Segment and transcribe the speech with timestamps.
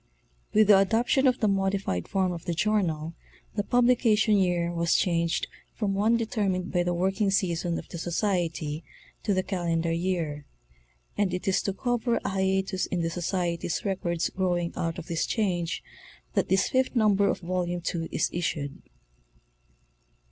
[0.51, 3.13] With the adoption of the modified form of the journal
[3.53, 7.99] the publication year was changed from one determined by the work_ ing season of the
[7.99, 8.83] Society
[9.21, 10.43] to the calendar year;
[11.19, 15.27] and it is to cover a hiatus in the Soctmry's records growing out of this
[15.27, 15.83] change
[16.33, 18.81] that this fifth number of Volume II is issued.